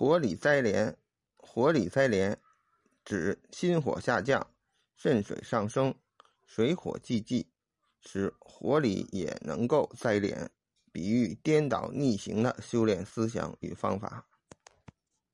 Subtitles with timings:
[0.00, 0.96] 火里灾连，
[1.36, 2.40] 火里灾连
[3.04, 4.46] 指心火下降，
[4.96, 5.94] 肾水上升，
[6.46, 7.50] 水火既济，
[8.00, 10.50] 使火里也能够灾连，
[10.90, 14.26] 比喻颠倒逆行的修炼思想与方法。